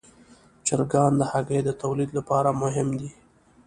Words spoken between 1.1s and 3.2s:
د هګیو د تولید لپاره مهم دي.